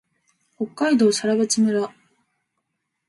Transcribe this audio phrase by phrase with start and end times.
[0.57, 1.91] 北海道更別村